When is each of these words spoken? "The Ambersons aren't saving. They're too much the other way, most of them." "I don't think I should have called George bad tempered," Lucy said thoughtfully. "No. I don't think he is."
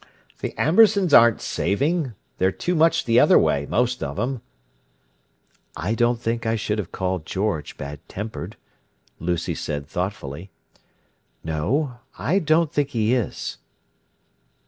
"The 0.39 0.57
Ambersons 0.57 1.13
aren't 1.13 1.41
saving. 1.41 2.13
They're 2.39 2.51
too 2.51 2.73
much 2.73 3.05
the 3.05 3.19
other 3.19 3.37
way, 3.37 3.67
most 3.67 4.01
of 4.01 4.15
them." 4.15 4.41
"I 5.77 5.93
don't 5.93 6.19
think 6.19 6.43
I 6.43 6.55
should 6.55 6.79
have 6.79 6.91
called 6.91 7.23
George 7.23 7.77
bad 7.77 7.99
tempered," 8.09 8.57
Lucy 9.19 9.53
said 9.53 9.85
thoughtfully. 9.85 10.49
"No. 11.43 11.99
I 12.17 12.39
don't 12.39 12.73
think 12.73 12.89
he 12.89 13.13
is." 13.13 13.59